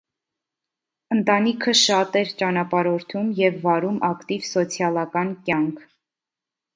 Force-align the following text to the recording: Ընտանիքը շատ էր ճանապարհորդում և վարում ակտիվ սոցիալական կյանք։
Ընտանիքը 1.15 1.75
շատ 1.81 2.15
էր 2.21 2.31
ճանապարհորդում 2.39 3.29
և 3.41 3.59
վարում 3.67 3.99
ակտիվ 4.09 4.49
սոցիալական 4.53 5.31
կյանք։ 5.49 5.85